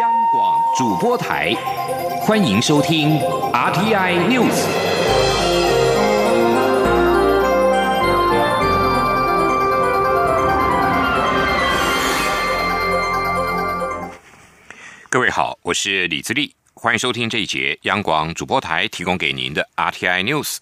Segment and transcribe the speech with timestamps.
[0.00, 1.52] 央广主播台，
[2.22, 3.18] 欢迎收听
[3.52, 4.64] RTI News。
[15.10, 20.56] 各位好，我是李自立，欢迎收听这一节央广主播台提供给您的 RTI News。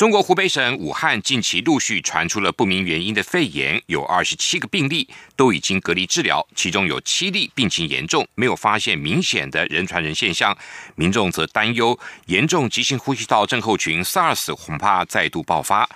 [0.00, 5.06] 中国湖北省武汉近期陆续传出了不明原因的肺炎，有二十七个病例
[5.36, 10.56] 都已经隔离治疗，其中有七例病情严重，没有发现明显的人传人现象。
[10.94, 15.86] 民众则担忧严重急性呼吸道症候群 SARS 恐怕再度爆发。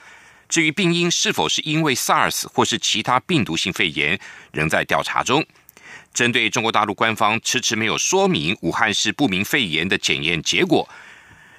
[0.50, 4.20] 至于病因是否是因为 SARS 或是其他病毒性肺炎，
[4.52, 5.42] 仍在调查中。
[6.12, 10.86] 针对中国大陆官方迟迟没有说明武汉市不明肺炎的检验结果。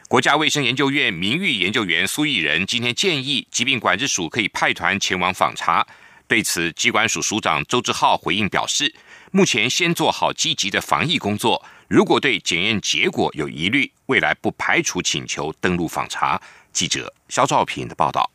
[0.07, 5.85] 国家卫生研究院名誉研究员苏益仁今天建议疾病管制署可以派团前往访查。
[6.27, 8.93] 对此，机管署署长周志浩回应表示，
[9.31, 16.39] 目前先做好积极的防疫工作，如果对检验结果有疑虑，未来不排除请求登陆访查。
[16.71, 18.29] 记者肖兆平的报道。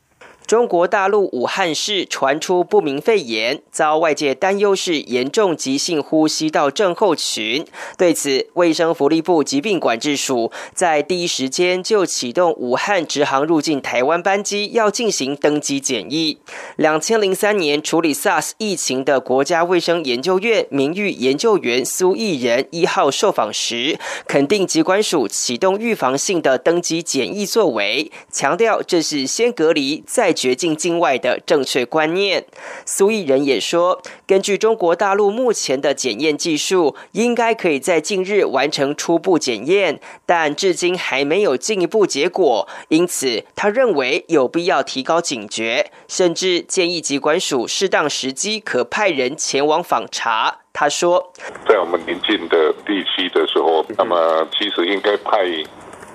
[0.51, 7.65] 中国大陆武汉市传出不明肺炎，遭外界担忧是严重急性呼吸道症候群。
[7.97, 16.39] 对此，卫生福利部疾病管制署在第一时间就启动武汉直航入境台湾班机要进行登机检疫。
[16.75, 30.35] 两千零三年处理 SARS 疫情的国家卫生研究院名誉研究员苏益仁一号受访时，肯定疾管署启动预防性的登机检疫作为，强调这是先隔离再。
[30.41, 32.47] 绝境境外的正确观念，
[32.87, 50.61] 苏益仁也说，根据中国大陆目前的检验技术，应该可以在近日完成初步检验，但至今还没有进一步结果，因此他认为有必要提高警觉，甚至建议疾管署适当时机可派人前往访查。
[50.73, 51.31] 他说，
[51.69, 55.45] 在我们临近的地区的时候，那么其实应该派。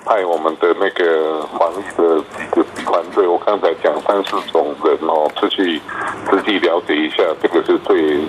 [0.05, 5.81] 派我们的那个防疫的几个团队，我刚才讲三四种人哦，出去
[6.29, 8.23] 实际了解一下，这个是最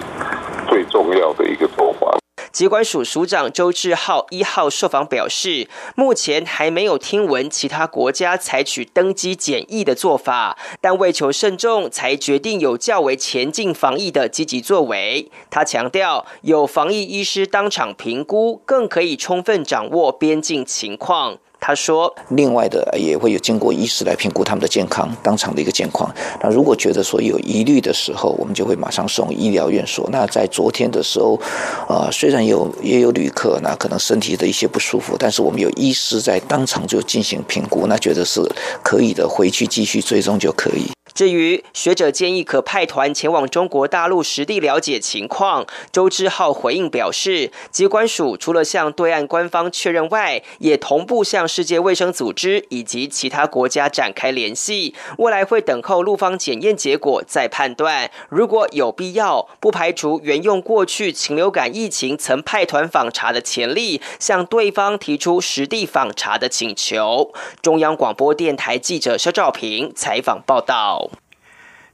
[0.66, 2.16] 最重要的一个做法。
[2.50, 15.30] 疾管署署长周志浩一号受访表示，目前还没有听闻其他国家采取登机检疫的做法，但为求慎重，才决定有较为前进防疫的积极作为。
[15.50, 21.36] 他强调，有防疫医师当场评估，更可以充分掌握边境情况。
[21.66, 26.08] 他说：“另外的也会有经过医师来评估他们的健康，当场的一个健况。
[26.40, 30.08] 那如果觉得说有疑虑的时候，我们就会马上送医疗院所。
[30.12, 31.36] 那在昨天的时候，
[31.88, 38.40] 呃，虽然有也有旅客，那可能身体的一些不舒服，但是我们有医师在当场就进行评估，那觉得是
[38.84, 58.10] 可以的，回去继续追踪就可以。”至于学者建议可派团前往中国大陆实地了解情况，周志浩回应表示，机关署除了向对岸官方确认外，也同步向世界卫生组织以及其他国家展开联系，未来会等候陆方检验结果再判断。
[58.28, 67.32] 如果有必要，不排除沿用过去禽流感疫情曾派团访查的潜力，向对方提出实地访查的请求。
[67.62, 71.05] 中央广播电台记者肖兆平采访报道。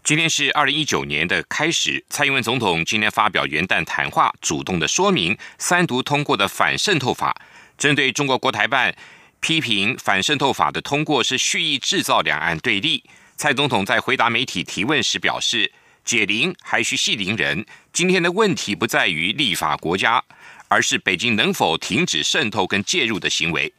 [0.04, 7.40] 今天是二零一九年的开始，蔡英文总统今天发表元旦谈话，主动的说明三读通过的反渗透法。
[7.78, 8.92] 针对中国国台办
[9.38, 13.04] 批评反渗透法的通过是蓄意制造两岸对立，
[13.36, 15.70] 蔡总统在回答媒体提问时表示
[16.04, 20.24] ：“解铃还需系铃人，今天的问题不在于立法国家，
[20.66, 23.72] 而是北京能否停止渗透跟介入的行为。”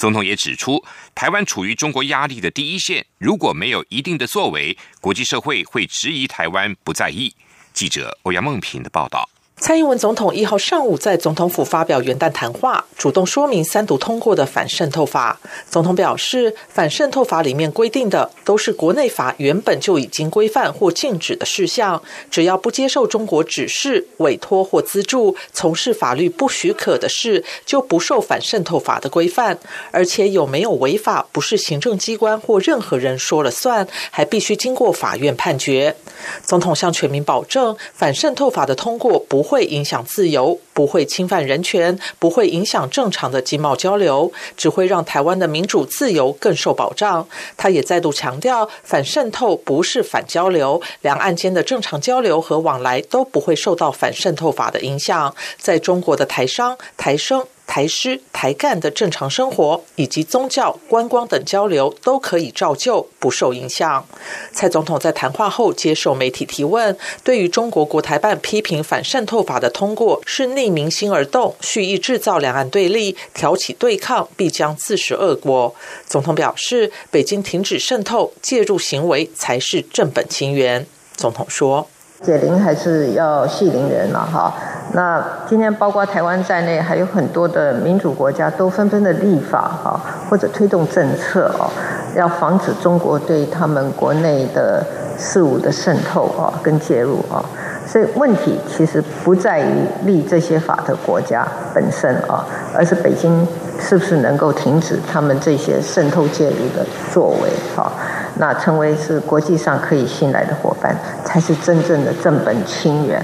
[0.00, 0.82] 总统也指出，
[1.14, 7.36] 台湾处于中国压力的第一线，如果没有一定的作为，国际社会会质疑台湾不在意。
[7.74, 9.28] 记者欧阳梦平的报道。
[9.60, 15.38] 蔡英文总统一号上午在总统府发表元旦谈话，主动说明三读通过的反渗透法。
[15.68, 29.58] 总统表示，反渗透法里面规定的都是国内法原本就已经规范或禁止的事项，只要不接受中国指示、委托或资助，从事法律不许可的事，就不受反渗透法的规范。
[29.90, 35.94] 而且有没有违法，不是行政机关或任何人说了算，还必须经过法院判决。
[36.42, 39.49] 总统向全民保证，反渗透法的通过不。
[39.50, 47.26] 会影响自由，不会侵犯人权，不会影响正常的经贸交流，只会让台湾的民主自由更受保障。
[47.56, 55.34] 他也再度强调，反渗透不是反交流，两岸间的正常交流和往来都不会受到反渗透法的影响。
[55.58, 57.44] 在中国的台商、台生。
[57.70, 64.04] 台师、台干的正常生活以及宗教、观光等交流都可以照旧，不受影响。
[64.52, 75.72] 蔡总统在谈话后接受媒体提问，对于中国国台办批评反渗透法的通过是逆民心而动，蓄意制造两岸对立，挑起对抗，必将自食恶果。
[76.08, 80.84] 总统表示，北京停止渗透介入行为才是正本清源。
[81.14, 81.88] 总统说。
[82.22, 84.52] 解铃还是要系铃人了哈。
[84.92, 91.70] 那今天包括台湾在内，还有很多的民主国家都纷纷的立法哈，或者推动政策哦，
[92.14, 94.84] 要防止中国对他们国内的
[95.16, 97.42] 事务的渗透啊跟介入啊。
[97.86, 102.44] 所以问题其实不在于立这些法的国家本身啊，
[102.76, 103.46] 而是北京
[103.80, 107.90] 是不是能够停止他们这些渗透介入的作为啊？
[108.40, 113.22] 那成为是国际上可以信赖的伙伴，才是真正的正本清源。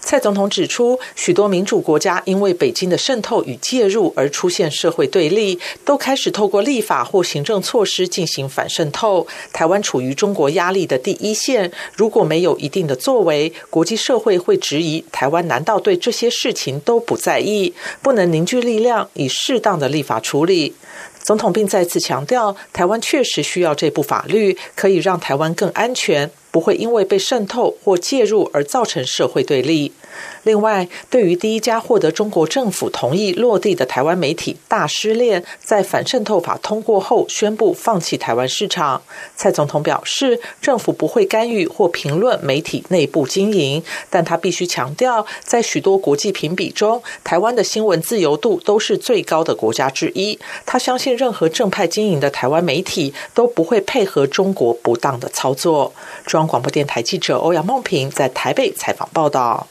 [0.00, 9.26] 蔡总统指出，许多民主国家因为北京的渗透与介入而出现社会对立，都开始透过立法或行政措施进行反渗透。
[9.52, 17.74] 台湾处于中国压力的第一线，如果没有一定的作为，国际社会会质疑台湾难道对这些事情都不在意？
[18.00, 20.74] 不能凝聚力量，以适当的立法处理。
[21.22, 26.30] 总统并再次强调，台湾确实需要这部法律，可以让台湾更安全。
[26.52, 29.92] 不会因为被渗透或介入而造成社会对立。
[30.42, 39.02] 另外，对于第一家获得中国政府同意落地的台湾媒体“大失恋”，在反渗透法通过后宣布放弃台湾市场，
[39.36, 50.38] 蔡总统表示，政府不会干预或评论媒体内部经营，但他必须强调，在许多国际评比中，台湾的新闻自由度都是最高的国家之一。
[50.64, 55.92] 他相信，任何正派经营的台湾媒体都不会配合中国不当的操作。
[56.24, 59.66] 中央广播电台记者欧阳梦平在台北采访报道。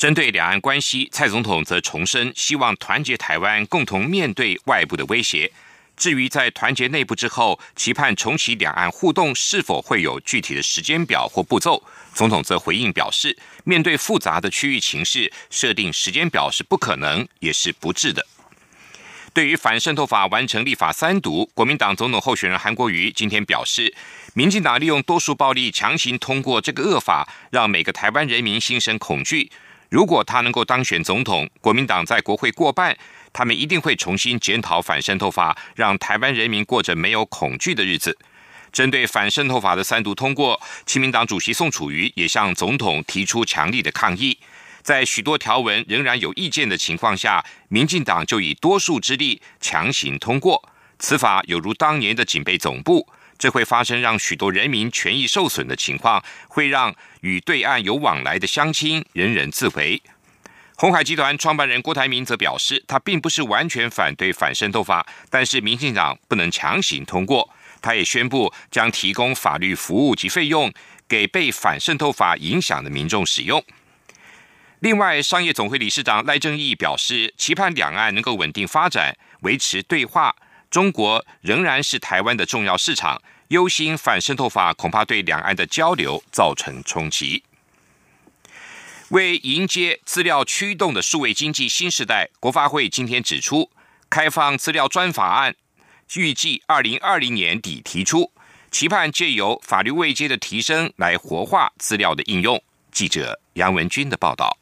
[0.00, 5.52] 针对两岸关系，蔡总统则重申希望团结台湾，共同面对外部的威胁。
[5.94, 11.82] 至于在团结内部之后，期盼重启两岸互动是否会有具体的时间表或步骤，
[12.14, 18.26] 总统则回应表示，面对复杂的区域情势，设定时间表是不可能，也是不智的。
[19.34, 23.94] 对于反渗透法完成立法三读，国民党总统候选人韩国瑜今天表示。
[24.32, 29.50] 民进党利用多数暴力强行通过这个恶法，让每个台湾人民心生恐惧。
[29.90, 32.96] 如果他能够当选总统，国民党在国会过半，
[33.32, 38.16] 他们一定会重新检讨反渗透法，让台湾人民过着没有恐惧的日子。
[38.72, 44.38] 针对反渗透法的三读通过，亲民党主席宋楚瑜也向总统提出强力的抗议。
[44.80, 50.70] 在许多条文仍然有意见的情况下，民进党就以多数之力强行通过
[51.00, 53.08] 此法，有如当年的警备总部。
[53.40, 60.00] 这会发生让许多人民权益受损的情况，会让与对岸有往来的乡亲人人自危。
[60.76, 67.48] 红海集团创办人郭台铭则表示，他并不是完全反对反渗透法，但是民进党不能强行通过。
[67.82, 70.70] 他也宣布将提供法律服务及费用
[71.08, 73.64] 给被反渗透法影响的民众使用。
[74.80, 80.36] 另外，商业总会理事长赖正义表示，期盼两岸能够稳定发展，维持对话。
[80.70, 87.42] 中国仍然是台湾的重要市场，忧心反渗透法恐怕对两岸的交流造成冲击。
[89.08, 93.68] 为迎接资料驱动的数位经济新时代，国发会今天指出，
[94.08, 95.56] 开放资料专法案
[96.14, 98.32] 预计二零二零年底提出，
[98.70, 102.62] 期盼借由法律位阶的提升来活化资料的应用。
[102.92, 104.56] 记者杨文军的报道。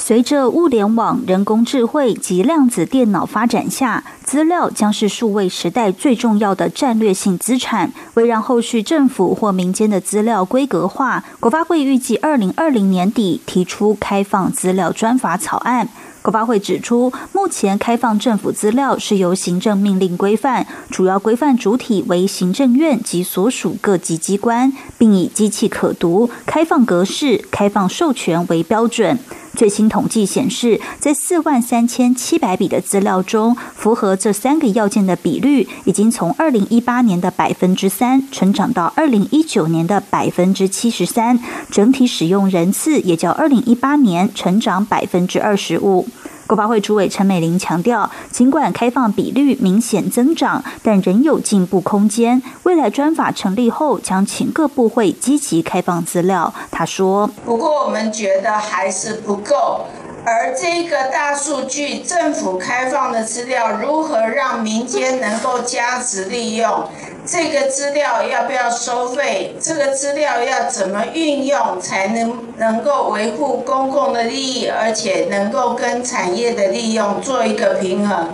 [0.00, 7.92] 随着物联网、人工智慧及量子电脑发展下，资料将是数位时代最重要的战略性资产。
[8.14, 15.86] 为让后续政府或民间的资料规格化，国发会预计二零二零年底提出开放资料专法草案。
[16.22, 29.18] 国发会指出，目前开放政府资料是由行政命令规范，主要规范主体为行政院及所属各级机关，并以机器可读、开放格式、开放授权为标准。
[29.56, 41.38] 最新统计显示，在四万三千七百笔的资料中，符合这三个要件的比率，已经从二零一八年的百分之三成长到二零一九年的百分之七十三，
[41.70, 46.06] 整体使用人次也较二零一八年成长百分之二十五。
[46.50, 52.42] 国发会主委陈美玲强调，尽管开放比率明显增长，但仍有进步空间。
[52.64, 56.52] 未来专法成立后，将请各部会积极开放资料。
[56.72, 59.86] 他说：“不过我们觉得还是不够，
[60.26, 66.84] 而这个大数据政府开放的资料，如何让民间能够加值利用？”
[67.30, 69.54] 这个资料要不要收费？
[69.60, 78.30] 这个资料要怎么运用才能能够维护公共的利益，而且能够跟产业的利用做一个平衡？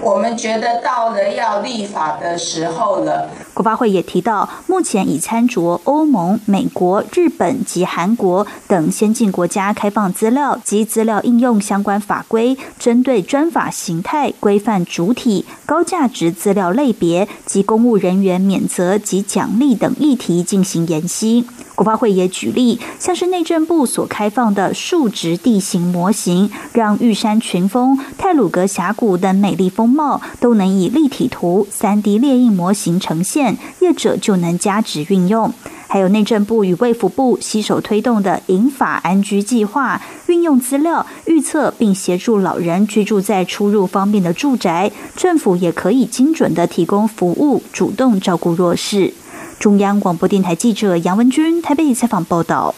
[0.00, 3.30] 我们觉得到了要立法的时候了。
[3.60, 21.44] 国发会也提到，目前已参酌欧盟、美国、日本及韩国等先进国家开放资料及资料应用相关法规，针对专法形态、规范主体、高价值资料类别及公务人员免责及奖励等议题进行研析。
[21.74, 33.49] 国发会也举例，像是内政部所开放的数值地形模型，让玉山群峰、泰鲁阁峡谷等美丽风貌都能以立体图、三 D 列印模型呈现，
[33.80, 35.52] 业者就能加值运用。
[35.86, 49.12] 还有内政部与卫福部携手推动的银法安居计划，运用资料预测并协助老人居住在出入方便的住宅，政府也可以精准的提供服务，主动照顾弱势。
[49.58, 52.74] 中央广播电台记者杨文君台北采访报道。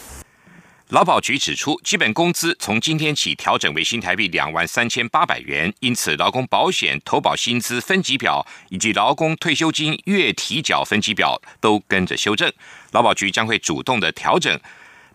[0.92, 12.52] 劳保局指出，基本工资从今天起调整为新台币两万三千八百元，因此劳工保险投保薪资分级表以及劳工退休金月提缴分级表都跟着修正。
[12.90, 14.60] 劳保局将会主动的调整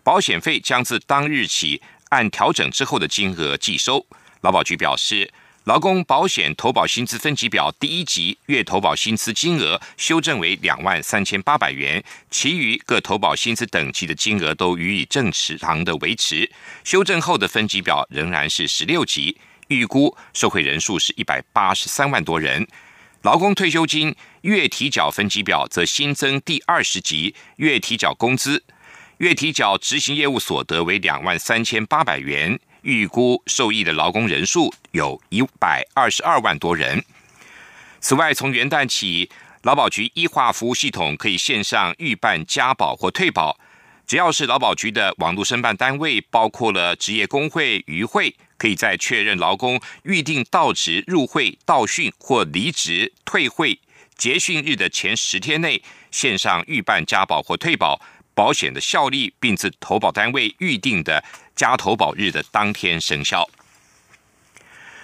[0.02, 1.80] 保险费，将自当日起
[2.10, 4.04] 按调整之后的金额计收。
[4.42, 5.32] 劳保局表示。
[5.68, 16.50] 劳工保险投保薪资分级表第一级月投保薪资金额修正为两万三千八百元，其余各投保薪资等级的金额都予以正常的维持。
[16.86, 19.36] 修正后的分级表仍然是十六级，
[19.68, 22.66] 预估受惠人数是一百八十三万多人。
[23.24, 28.64] 劳工退休金月提缴分级表则新增第二十级月提缴工资，
[29.18, 32.58] 月提缴执行业务所得为两万三千八百元。
[32.82, 37.04] 预估受益的劳工人数有一百二十二万多人。
[38.00, 39.30] 此外，从元旦起，
[39.64, 43.60] 劳保局医化服务系统可以线上预办加保或退保。
[44.06, 53.80] 只要是劳保局的网络申办单位，包括了职业工会、渔会，可以在确认劳工预定到职、入会、到训或离职、退会、
[54.16, 58.00] 结训日的前十天内，线上预办加保或退保。
[58.38, 61.24] 保险的效力，并自投保单位预定的
[61.56, 63.50] 加投保日的当天生效。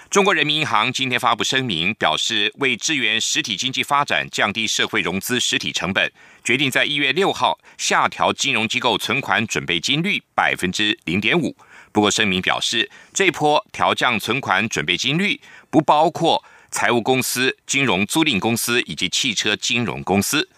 [0.08, 6.12] 中国人民银行今天发布声明，表示为支援实体经济发展、降低社会融资实体成本，
[6.44, 11.56] 决定在一月六号下调金融机构存款准备金率百分之零点五。
[11.90, 20.48] 不过，声明表示，这波调降存款准备金率不包括财务公司、金融租赁公司以及汽车金融公司。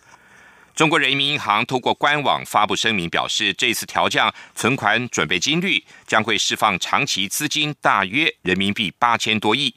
[0.77, 9.75] 中国人民银行通过官网发布声明，表示这次调降存款准备金率将会释放长期资金，大约人民币八千多亿。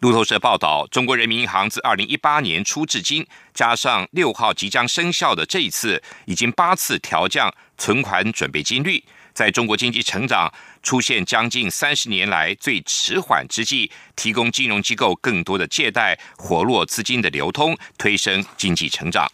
[0.00, 19.26] 路透社报道，中国人民银行自二零一八年初至今，加上六号即将生效的这一次，已经八次调降存款准备金率，在中国经济成长出现将近三十年来最迟缓之际，提供金融机构更多的借贷，活络资金的流通，推升经济成长。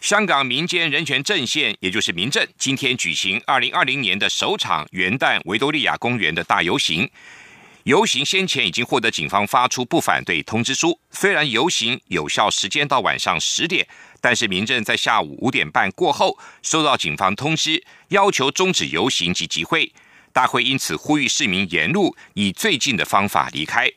[0.00, 7.10] 香港民间人权阵线，也就是民阵，今天举行二零二零年的首场元旦维多利亚公园的大游行。
[7.82, 13.86] 游行先前已经获得警方发出不反对通知书，虽然游行有效时间到晚上十点，
[14.20, 19.92] 但是民阵在下午五点半过后收到警方通知，要求终止游行及集会。
[20.32, 23.90] 大会因此呼吁市民沿路以最近的方法离开。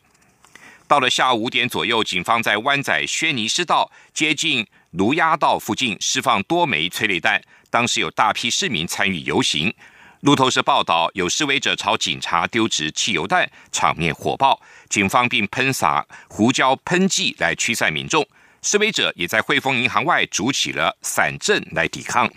[0.88, 4.65] 到了下午五点左右，警方在湾仔轩尼诗道接近。
[4.91, 9.74] 卢押道附近释放多枚催泪弹，当时有大批市民参与游行。
[10.19, 18.27] 路透社报道，有示威者朝警察丢掷汽油弹，场面火爆，警方并喷洒胡椒喷剂来驱散民众。
[18.62, 22.29] 示威者也在汇丰银行外筑起了伞阵来抵抗。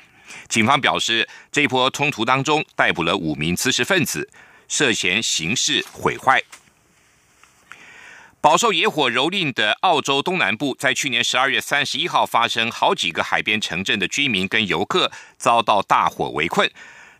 [0.48, 4.30] 警方表示，这波冲突当中逮捕了五名知识分子，
[4.68, 6.40] 涉嫌刑事毁坏。
[8.44, 16.70] 饱受野火蹂躏的澳洲东南部，在去年十二月三十一号发生好几个海边城镇的居民跟游客遭到大火围困，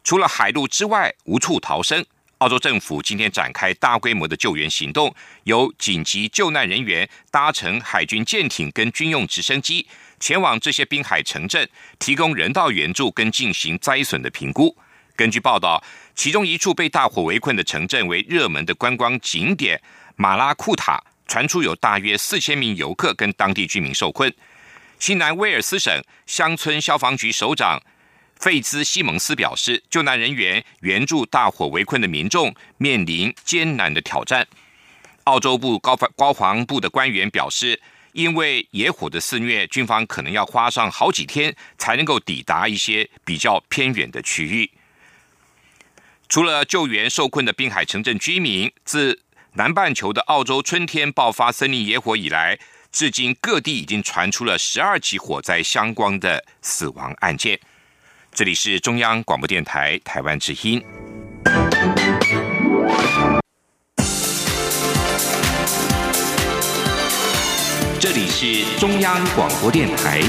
[0.03, 2.05] 除了海路之外无处逃生。
[2.39, 5.15] 澳洲政府今天展开大规模的救援行动，
[5.45, 9.89] 由紧急救难人员搭乘海军舰艇跟军用直升机
[10.21, 11.67] 前往这些滨海城镇，
[11.99, 14.77] 提供人道援助跟进行灾损的评估。
[15.17, 15.83] 根据报道，
[16.15, 19.81] 其中一处被大火围困的城镇为热门的观光景点
[20.17, 21.03] 马拉库塔。
[21.27, 24.33] 传出有大约四千名游客跟当地居民受困。
[24.99, 27.83] 新南威尔斯省乡村消防局首长
[28.37, 34.47] 费兹西蒙斯表示，救难人员援助大火围困的民众面临艰难的挑战。
[35.25, 37.81] 澳洲部高防高防部的官员表示，
[38.13, 44.71] 因为野火的肆虐，军方可能要花上好几天才能够抵达一些比较偏远的区域。
[46.29, 49.21] 除了救援受困的滨海城镇居民，自
[49.57, 52.59] 南半球的澳洲春天爆发森林野火以来，
[52.91, 57.61] 至今各地已经传出了十二起火灾相关的死亡案件。
[58.33, 60.85] 这里是中央广播电台台湾之音。
[68.01, 70.21] 这里是中央广播电台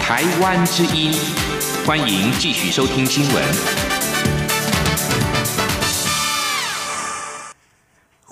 [0.00, 1.12] 台湾之音，
[1.84, 3.77] 欢迎继续收听新闻。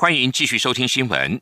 [0.07, 1.41] 欢迎继续收听新闻。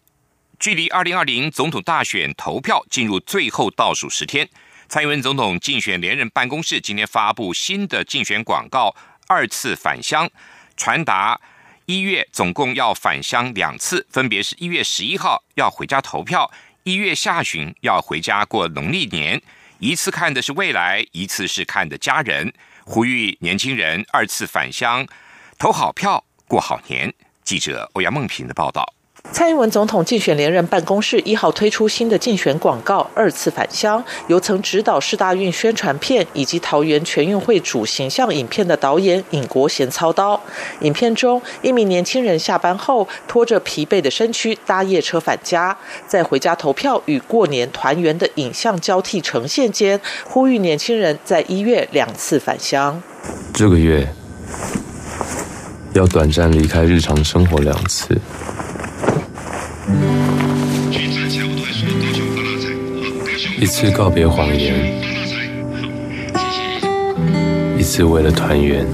[0.58, 4.48] 距离二零二零总统大选投票进入最后倒数十天，
[4.88, 10.30] 蔡英文总统竞选连任办公室今天发布新的竞选广告，二次返乡，
[10.78, 11.38] 传达
[11.84, 16.50] 一月总共要返乡两次，分别是一月十一号要回家投票，
[16.84, 19.42] 一月下旬要回家过农历年。
[19.78, 22.50] 一次看的是未来，一次是看的家人，
[22.86, 25.06] 呼吁年轻人二次返乡，
[25.58, 27.12] 投好票，过好年。
[27.44, 28.94] 记者欧阳梦平的报道：
[29.30, 40.40] 蔡英文总统竞选连任办公室一号推出新的竞选广告，二次返乡，由曾指导市大运宣传片以及桃园全运会主形象影片的导演尹国贤操刀。
[40.80, 53.02] 影片中，一名年轻人下班后拖着疲惫的身躯搭夜车返家，在回家投票与过年团圆的影像交替呈现间，呼吁年轻人在一月两次返乡。
[53.52, 54.08] 这个月。
[55.94, 58.20] 要短暂离开日常生活两次，
[63.60, 64.92] 一次告别谎言，
[67.78, 68.84] 一次为了团圆。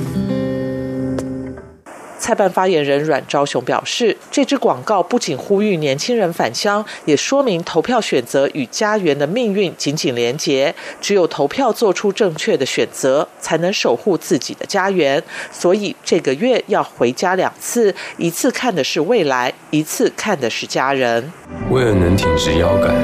[2.31, 10.73] 蔡办发言人阮昭雄表示，这支广告不仅呼吁年轻人返乡，也说明投票选择与家园的命运紧紧连结。
[11.01, 15.21] 只有投票做出正确的选择，才能守护自己的家园。
[15.51, 21.33] 所以这个月要回家两次，一次看的是未来，一次看的是家人。
[21.69, 22.95] 为了能挺直腰杆，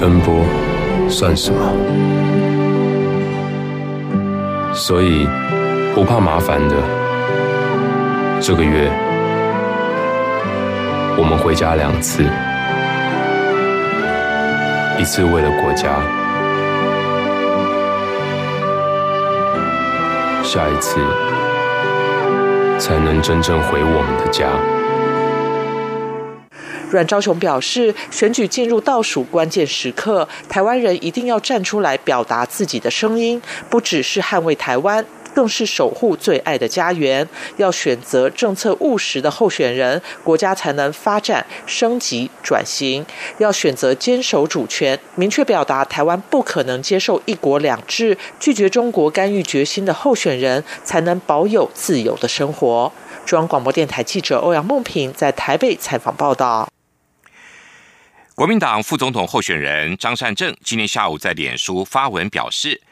[0.00, 0.32] 奔波
[1.08, 1.74] 算什么？
[4.72, 5.26] 所以
[5.92, 6.99] 不怕麻烦的。
[8.42, 8.90] 这个月，
[11.18, 12.24] 我们回家两次，
[14.98, 16.00] 一次为了国家，
[20.42, 20.98] 下一次
[22.78, 24.48] 才能真正回我们的家。
[26.90, 35.04] 阮昭雄表示，选举进入倒数关键时刻，台湾人一定要站出来表达自己的声音，不只是捍卫台湾。
[35.40, 37.26] 更是守护最爱的家园，
[37.56, 43.06] 要选择政策务实的候选人，国家才能发展升级转型。
[43.38, 52.92] 要选择坚守主权、明确表达台湾不可能接受一国两制、拒绝中国干预决心的候选人，才能保有自由的生活。
[53.24, 56.68] 中央广播电台记者欧阳梦平在台北采访报道。
[58.34, 62.82] 国民党副总统候选人张善政今天下午在脸书发文表示。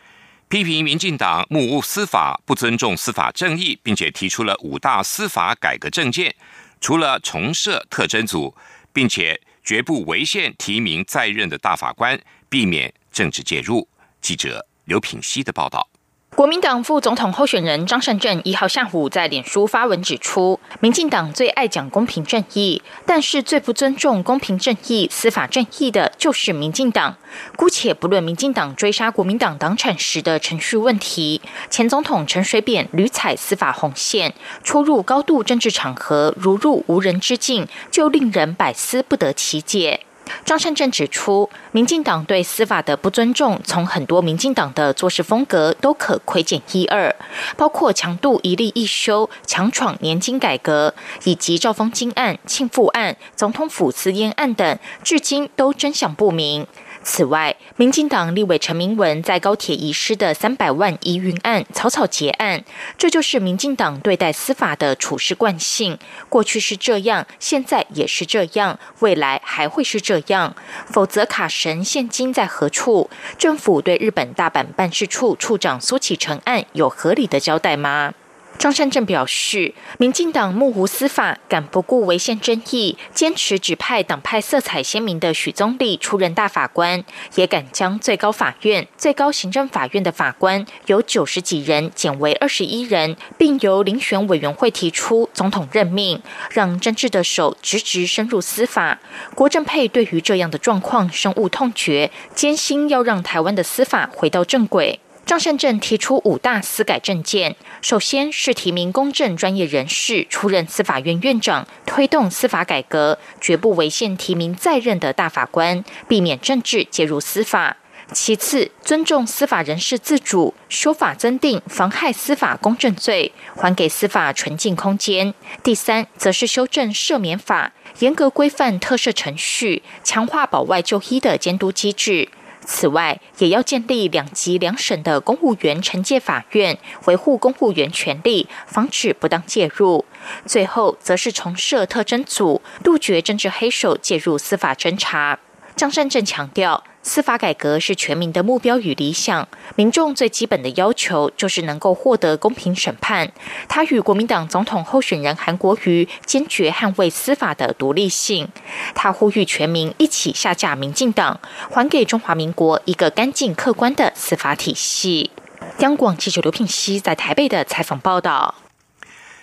[0.49, 6.35] 批评民进党目无司法、不尊重司法正义，并且提出了五大司法改革政见，
[6.81, 8.57] 除了重设特侦组，
[8.91, 13.87] 并且绝不违宪提名在任的大法官，避免政治介入。
[14.23, 15.87] 记者刘品熙的报道。
[16.35, 27.17] 国民党副总统候选人张善政一号下午在脸书发文指出，民进党最爱讲公平正义，但是最不尊重公平正义、司法正义的就是民进党。
[27.57, 40.01] 姑且不论民进党追杀国民党党产时的程序问题，前总统陈水扁屡踩司法红线，出入高度政治场合如入无人之境，就令人百思不得其解。
[40.45, 47.15] 张善政指出，民进党对司法的不尊重，从很多民进党的做事风格都可窥见一二，
[47.57, 56.67] 包括强度一例一休、强闯年金改革，以及赵峰金案、庆父案、总统府私烟案等，至今都真相不明。
[57.11, 62.63] 此外，民进党立委陈明文在高铁遗失的三百万疑云案草草结案，
[62.99, 65.99] 这就是民进党对待司法的处事惯性。
[66.29, 70.55] 过去是这样，现在也是这样，未来还会是这样。
[70.87, 73.09] 否则，卡神现金在何处？
[73.39, 78.13] 政府对日本大阪办事处处长苏启成案有合理的交代吗？
[78.59, 87.05] 张善政表示，民进党目无司法，敢不顾违宪争议，坚持指派党派色彩鲜明的许宗力出任大法官，
[87.37, 98.99] 也敢将最高法院、最高行政法院的法官由九十几人减为二十一人，并由遴选委员会提出总统任命，让政治的手直直深入司法。
[99.37, 104.99] 郭正佩对于这样的状况深恶痛绝，坚信要让台湾的司法回到正轨。
[105.29, 117.77] 张善政提出五大司改政见，首先是提名公正专业人士出任司法院院长，推动司法改革，绝不违宪提名在任的大法官，避免政治介入司法。
[118.11, 125.35] 其次，尊重司法人士自主，修法增定妨害司法公正罪，还给司法纯净空间。
[125.63, 132.31] 第三，则是修正赦免法，严格规范特赦程序，强化保外就医的监督机制。
[132.71, 140.05] 此外，也要建立两级两省的公务员惩戒法院，维护公务员权利，防止不当介入。
[140.45, 145.39] 最后，则是重设特征组，杜绝政治黑手介入司法侦查。
[145.79, 146.83] 张善政强调。
[147.01, 153.33] 司法改革是全民的目标与理想，民众最基本的要求就是能够获得公平审判。
[153.67, 158.49] 他与国民党总统候选人韩国瑜坚决捍卫司法的独立性。
[158.95, 165.31] 他呼吁全民一起下架民进党，还给中华民国一个干净客观的司法体系。
[165.79, 168.57] 央广记者刘品熙在台北的采访报道。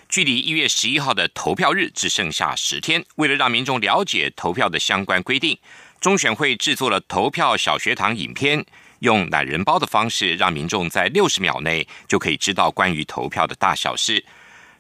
[0.08, 5.58] 距离一月十一号的投票日只剩下十天，为了让民众了解投票的相关规定。
[6.06, 8.64] 中选会制作了投票小学堂影片，
[9.00, 14.24] 用懒人包的方式，让民众在六十秒内就可以知道关于投票的大小事。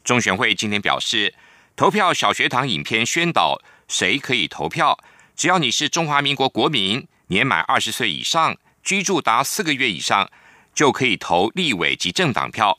[0.04, 1.34] 中选会今天表示，
[1.76, 5.00] 投票小学堂影片宣导谁可以投票，
[5.36, 10.30] 只要你是中华民国国民，年满二十岁以上，居住达四个月以上，
[10.76, 12.78] 就可以投立委及政党票；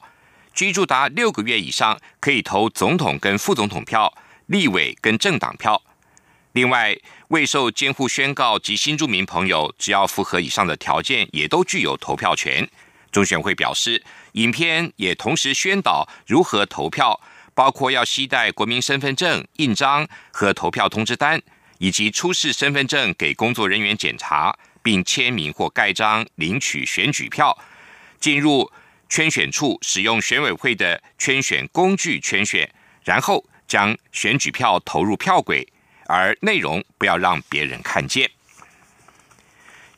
[0.54, 5.82] 居住达六个月以上，可以投总统跟副总统票、立委跟政党票。
[6.52, 6.96] 另外，
[7.28, 12.68] 未受监护宣告及新住民朋友，只要符合以上的条件，也都具有投票权。
[13.10, 17.20] 中选会表示，影片也同时宣导如何投票，
[17.52, 21.42] 包括要携带国民身份证印章和投票通知单，
[21.78, 27.58] 以及出示身份证给工作人员检查，并签名或盖章领取选举票。
[28.20, 28.70] 进入
[29.08, 32.70] 圈选处，使用选委会的圈选工具圈选，
[33.02, 35.66] 然后将选举票投入票轨。
[36.06, 38.30] 而内容不要让别人看见。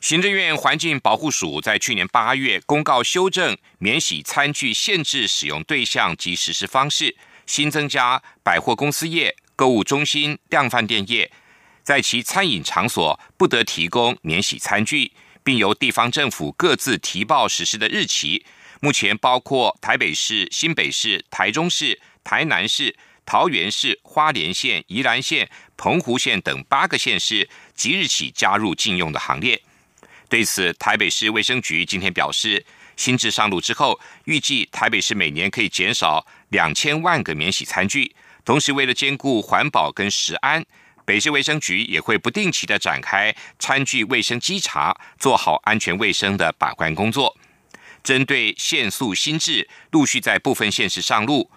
[0.01, 11.29] 行政院环境保护署在去年八月公告修正免洗餐具限制使用对象及实施方式，新增加百货公司业、购物中心、量饭店业
[11.83, 15.11] 在其餐饮场所不得提供免洗餐具，
[15.43, 18.45] 并由地方政府各自提报实施的日期。
[18.79, 22.95] 目前包括台北市、新北市、台中市、台南市。
[23.25, 25.47] 桃园市、花莲县、宜兰县、
[25.79, 29.59] 澎湖县等八个县市即日起加入禁用的行列。
[30.27, 32.65] 对此，台北市卫生局今天表示，
[32.97, 38.13] 新制上路之后，预计台北市每年可以减少两千万个免洗餐具。
[38.43, 40.61] 同时，为了兼顾环保跟食安，
[41.05, 47.37] 北市卫生局也会不定期的展开餐具卫生稽查，做好安全卫生的把关工作。
[48.03, 51.49] 针对限速新制，陆续在部分县市上路。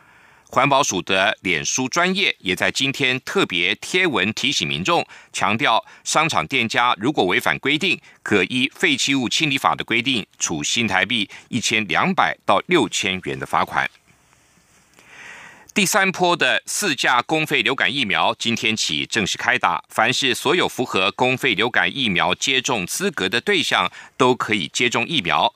[0.55, 13.91] 环保署的脸书专业也在今天特别贴文提醒民众，强调商场店家如果违反规定，可依废弃物清理法的规定，处新台币一千两百到六千元的罚款。
[15.73, 25.55] 第三波的四价公费流感疫苗今天起正式开打，凡是所有符合公费流感疫苗接种资格的对象，都可以接种疫苗。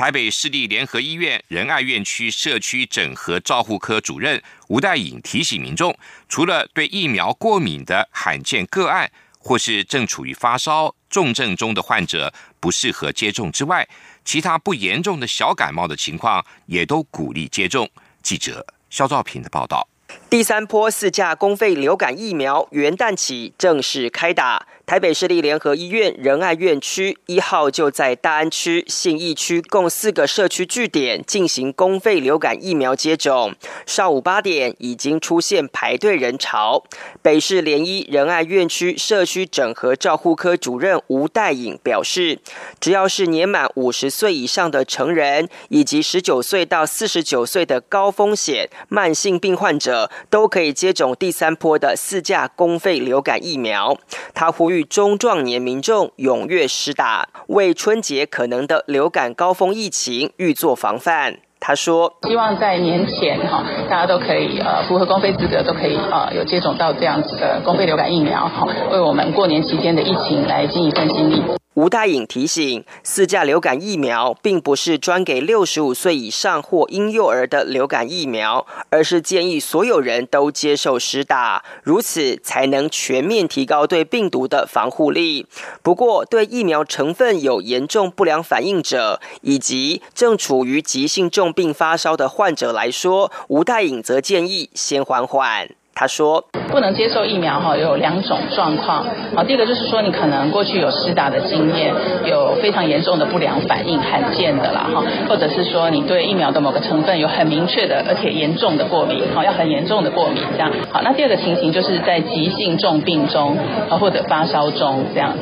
[0.00, 5.94] 台北市立联合医院仁爱院区社区整合照护科主任吴代颖提醒民众，
[6.26, 13.86] 除了对疫苗过敏的罕见个案，或是正处于发烧重症中的患者不适合接种之外，
[14.24, 17.86] 其他不严重的小感冒的情况，也都鼓励接种。
[18.22, 19.86] 记者肖兆平的报道。
[20.30, 24.66] 第三波四价公费流感疫苗元旦起正式开打。
[24.90, 33.54] 台北市立联合医院仁爱院区一号就在大安区、信义区共四个社区据点进行公费流感疫苗接种。
[33.86, 36.82] 上午八点已经出现排队人潮。
[37.22, 42.40] 北市联医仁爱院区社区整合照护科主任吴代颖表示，
[42.80, 53.96] 只要是年满五十岁以上的成人，以及十九岁到四十九岁的高风险慢性病患者，都可以接种第三波的四价公费流感疫苗。
[54.34, 54.79] 他呼吁。
[54.84, 61.38] 中壮年民众踊跃施打，为春节可能的流感高峰疫情预做防范。
[61.62, 71.42] 他说：“希望在年前哈，大家都可以呃符合公费资格，都可以呃有接种到这样子的公费流感疫苗哈，为我们过年期间的疫情来尽一份心力。”
[71.74, 85.46] 吴大颖提醒，四价流感疫苗并不是专给六十五岁以上或婴幼儿的流感疫苗，而是建议所有人都接受施打，如此才能全面提高对病毒的防护力。
[85.80, 95.70] 不过，对疫苗成分有严重不良反应者以及正处于急性重病发烧的患者来说，吴大颖则建议先缓缓。
[96.00, 99.04] 他说：“不能接受疫苗哈，有两种状况。
[99.36, 101.92] 好，第一个就是说你可能过去有施打的经验，
[102.24, 110.72] 有非常严重的不良反应，罕见的啦哈，或者是说你对疫苗的某个成分有很明确的而且严重的过敏，好，要很严重的过敏这样。
[110.90, 113.58] 好，那第二个情形就是在急性重病中
[113.90, 115.34] 啊或者发烧中这样。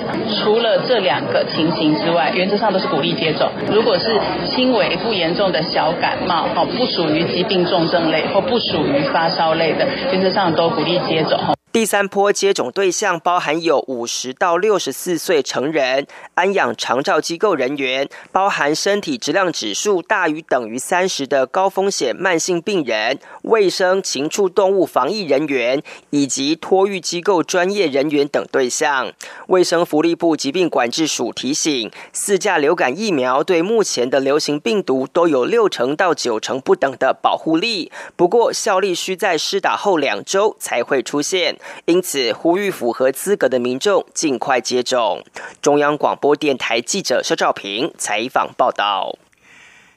[0.42, 3.48] 除了这两个情形之外，原则上都是鼓励接种。
[3.70, 11.57] 如果是轻微不严重的小感冒，好，不属于疾病重症类或不属于发烧类的，原则上。”都鼓励接种。
[11.78, 29.12] 第三波接种对象包含有五十到六十四岁成人、安养长照机构人员，包含身体质量指数大于等于三十的高风险慢性病人、卫生禽畜动物防疫人员以及托育机构专业人员等对象。
[29.46, 41.56] 卫生福利部疾病管制署提醒，四价流感疫苗对目前的流行病毒都有六成到九成不等的保护力，不过效力需在施打后两周才会出现。
[41.86, 45.24] 因此，呼吁符合资格的民众尽快接种。
[45.60, 49.18] 中央广播电台记者肖兆平采访报道。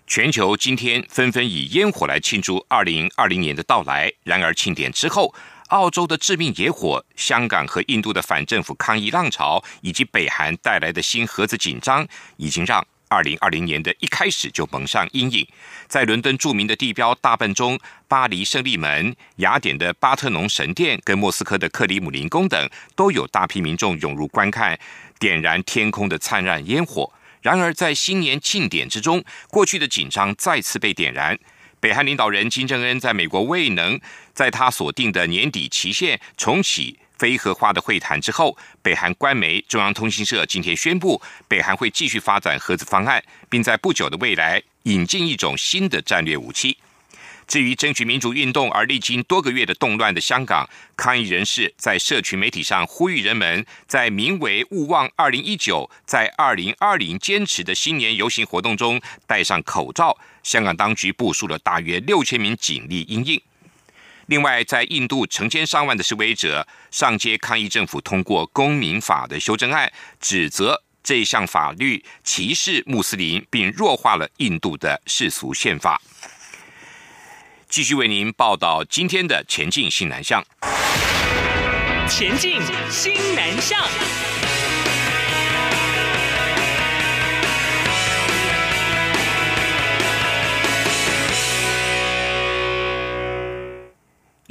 [0.08, 4.12] 全球今天纷纷以烟火来庆祝二零二零年的到来。
[4.24, 5.34] 然而，庆典之后，
[5.68, 12.06] 澳洲的致命野火、香港和印度的反政府抗议浪潮，以及北韩带来的新核子紧张，
[12.36, 12.86] 已经让。
[13.12, 15.46] 二零二零年的一开始就蒙上阴影，
[15.90, 24.80] 在伦敦著名的地标大笨钟、巴黎胜利门、雅典的巴特农神殿跟莫斯科的克里姆林宫等，都有大批民众涌入观看
[25.20, 27.12] 点燃天空的灿烂烟火。
[27.42, 31.38] 然而，在新年庆典之中，过去的紧张再次被点燃。
[31.82, 34.00] 北韩领导人金正恩在美国未能
[34.34, 36.98] 在他所定的年底期限重启。
[37.22, 46.76] 非核化的会谈之后，北韩官媒中央通讯社今天宣布，北韩会继续发展核子方案，并在不久的未来引进一种新的战略武器。
[47.46, 60.18] 至于争取民主运动而历经多个月的动乱的香港，抗议人士在社群媒体上呼吁人们在名为“勿忘二零一九，在二零二零坚持”的新年游行活动中戴上口罩。
[60.42, 63.40] 香港当局部署了大约六千名警力应应。
[64.32, 69.92] 另外，在印度成千上万的示威者上街抗议政府通过公民法的修正案，
[70.22, 76.02] 指责这项法律歧视穆斯林，并弱化了印度的世俗宪法。
[77.68, 80.42] 继续为您报道今天的前进新南向。
[82.08, 83.84] 前进新南向。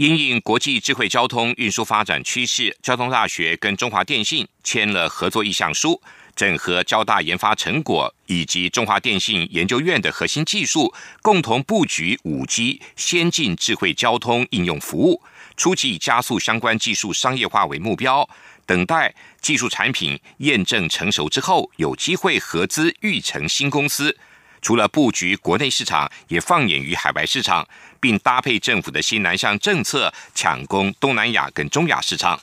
[0.01, 6.01] 因应国际智慧交通运输发展趋势，交通大学跟中华电信签了合作意向书，
[6.35, 15.23] 整合交大研发成果以及中华电信研究院的核心技术，共同布局五 G 先进智慧交通应用服务，
[15.55, 18.27] 初期以加速相关技术商业化为目标，
[18.65, 24.17] 等待技术产品验证成熟之后，有机会合资育成新公司。
[24.63, 27.67] 除了布局国内市场，也放眼于海外市场，
[27.99, 32.41] 并搭配政府的新南向政策，抢攻东南亚跟中亚市场。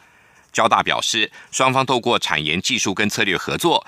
[0.52, 3.86] 交大表示，双方透过产研技术跟策略合作，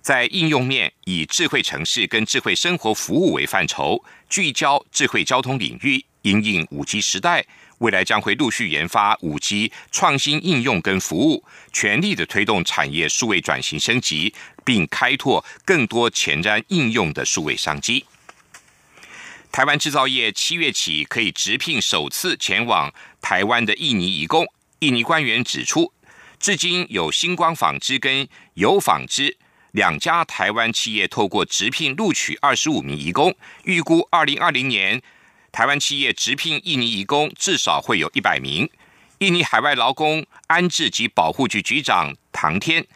[0.00, 7.44] 在应用面以智慧城市跟智慧生活服务为范畴，聚焦智慧交通领域，应应五 G 时代。
[7.78, 14.32] 未来将会陆续研发五 G 创新应用跟服务，全力的推动产业数位转型升级，
[14.64, 18.06] 并开拓更多前瞻应用的数位商机。
[19.52, 24.46] 台湾制造业七月起可以直聘首次前往台湾的印尼移工。
[24.80, 25.92] 印尼官员指出，
[26.38, 29.36] 至今有星光纺织跟油纺织
[29.72, 33.34] 两家台湾企业透过直聘录取二十五名移工，
[33.64, 35.02] 预估二零二零年。
[35.56, 38.68] 台湾企业直聘印尼移工至少会有一百名。
[39.20, 42.86] 印尼海外劳工安置及保护局局长唐天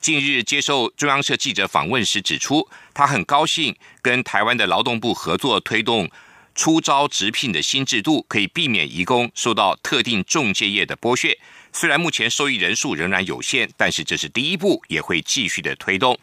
[0.00, 6.10] 近日接受中央社记者访问时指出，他很高兴跟台湾的劳动部合作，推动
[6.54, 11.38] 出招直聘的新制度，可以避免移工受到特定中介业的剥削。
[11.74, 16.18] 虽然目前受益人数仍然有限，但是这是第一步，也会继续的推动。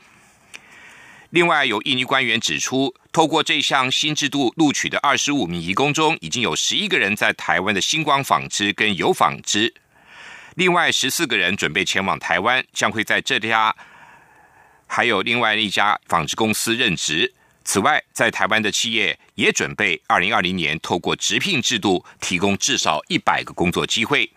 [1.34, 9.74] 另外，有印尼官员指出，透过这项新制度录取的二十五名移工中，已经有十一个人在台湾的星光纺织跟油纺织，
[10.54, 13.76] 另外十四个人准备前往台湾，将会在这家
[14.86, 17.34] 还有另外一家纺织公司任职。
[17.66, 24.30] 此外，在台湾的企业也准备二零二零年透过直聘制度提供至少一百个工作机会。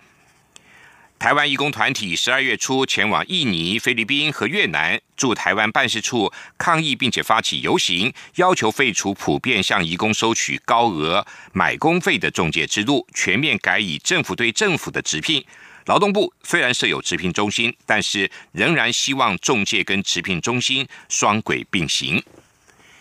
[1.18, 15.44] 台湾义工团体十二月初前往印尼、菲律宾和越南驻台湾办事处抗议，并且发起游行，要求废除普遍向义工收取高额买工费的中介制度，全面改以政府对政府的直聘。
[15.86, 22.22] 劳动部虽然设有直聘中心，但是仍然希望中介跟直聘中心双轨并行。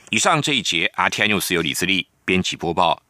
[0.10, 3.05] 以上这一节，RTI News 由李自力编辑播报。